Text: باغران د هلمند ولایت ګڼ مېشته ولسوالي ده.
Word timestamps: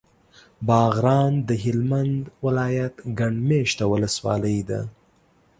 باغران 0.67 1.33
د 1.47 1.49
هلمند 1.63 2.19
ولایت 2.45 2.95
ګڼ 3.19 3.33
مېشته 3.49 3.83
ولسوالي 3.93 4.59
ده. 4.69 4.81